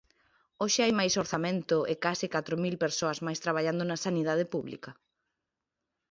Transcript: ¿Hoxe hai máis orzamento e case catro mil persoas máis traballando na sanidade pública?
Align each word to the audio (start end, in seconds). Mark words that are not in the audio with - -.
¿Hoxe 0.61 0.79
hai 0.83 0.93
máis 0.99 1.13
orzamento 1.23 1.77
e 1.91 1.93
case 2.05 2.27
catro 2.35 2.55
mil 2.65 2.75
persoas 2.85 3.17
máis 3.25 3.39
traballando 3.45 3.83
na 3.85 4.01
sanidade 4.05 4.45
pública? 4.53 4.91